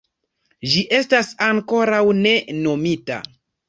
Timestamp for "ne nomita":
2.25-3.25